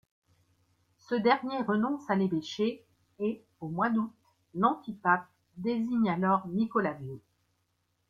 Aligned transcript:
Ce 0.97 1.13
dernier 1.13 1.61
renonce 1.61 2.09
à 2.09 2.15
l'évêché 2.15 2.83
et, 3.19 3.43
au 3.59 3.67
mois 3.69 3.91
d'août, 3.91 4.11
l'antipape 4.55 5.29
désigne 5.57 6.09
alors 6.09 6.47
Nicolas 6.47 6.93
Viaud. 6.93 7.21